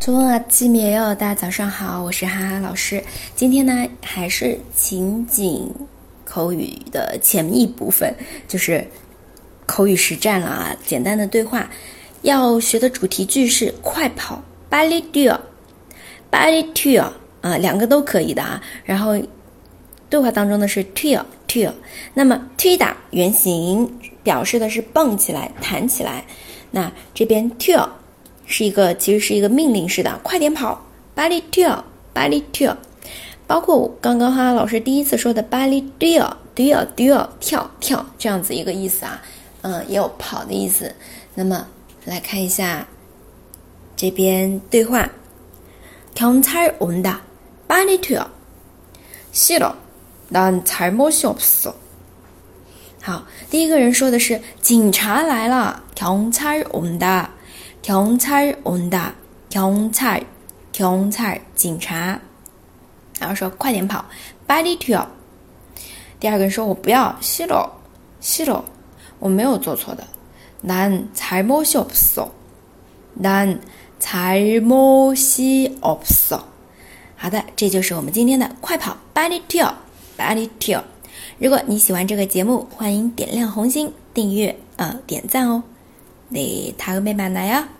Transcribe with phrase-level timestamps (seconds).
[0.00, 1.12] 同啊，们，见面哟！
[1.12, 3.02] 大家早上好，我是哈哈老师。
[3.34, 5.68] 今天呢，还是情景
[6.24, 8.14] 口语的前一部分，
[8.46, 8.86] 就是
[9.66, 10.76] 口语实战了啊！
[10.86, 11.68] 简单的对话，
[12.22, 14.36] 要学的主题句是“快跑
[14.70, 15.40] b a l i l e o
[16.30, 18.62] b a l i l o 啊，两个都可以的啊。
[18.84, 19.20] 然后
[20.08, 21.72] 对话当中的是 “til，til”，
[22.14, 23.92] 那么 “til” 的原型
[24.22, 26.24] 表示的是蹦起来、弹起来。
[26.70, 27.84] 那这边 “til”。
[28.48, 30.82] 是一个，其实是一个命令式的，快点跑，
[31.14, 31.80] 빨리뛰 어，
[32.14, 32.74] 빨리뛰 어。
[33.46, 39.20] 包括刚刚哈老师第一次说的，d 리뛰어 ，d 어， 뛰 어， 跳跳，这样子一个意思啊。
[39.60, 40.92] 嗯，也有跑的意思。
[41.34, 41.66] 那么
[42.06, 42.86] 来看一下
[43.94, 45.08] 这边对话，
[46.14, 47.16] 경찰온 다，
[47.68, 48.24] 빨리뛰 어，
[49.34, 49.74] 싫 어，
[50.32, 51.72] 난잘못이없 어。
[53.02, 57.26] 好，第一个人说的是警察来了，경찰온 다。
[57.82, 58.90] 경찰 o n
[59.48, 60.22] 경 찰，
[60.72, 62.20] 경 찰， 警察，警察！
[63.20, 64.04] 然后说：“快点跑，
[64.46, 65.06] 百里跳！”
[66.20, 67.68] 第二个人说：“我不要，西罗，
[68.20, 68.62] 西罗，
[69.18, 70.04] 我没有做错的。”
[70.60, 72.28] 难才莫西奥不嗦，
[73.14, 73.58] 难
[74.00, 76.38] 才莫西奥嗦。
[77.16, 79.72] 好的，这就是我们今天的快跑，百里跳，
[80.16, 80.82] 百里跳。
[81.38, 85.62] 如果你喜欢这个节目，欢迎点亮红心、订阅呃点赞哦。
[86.30, 87.77] 네, 다음에 만나요.